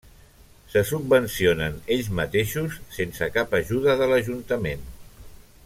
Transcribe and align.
Se 0.75 0.81
subvencionen 0.91 1.75
ells 1.95 2.09
mateixos 2.21 2.79
sense 2.97 3.29
cap 3.37 3.55
ajuda 3.59 3.99
de 4.01 4.09
l'ajuntament. 4.13 4.89